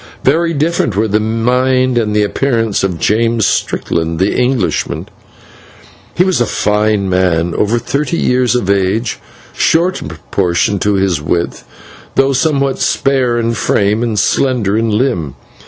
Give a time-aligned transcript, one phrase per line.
[0.23, 5.07] Very different were the mind and appearance of James Strickland, the Englishman.
[6.15, 9.19] He was a fine man, over thirty years of age,
[9.53, 11.65] short in proportion to his width,
[12.15, 15.35] though somewhat spare in frame and slender in limb.